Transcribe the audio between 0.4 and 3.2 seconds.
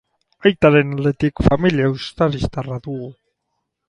Aitaren aldetik, familia uztariztarra dugu.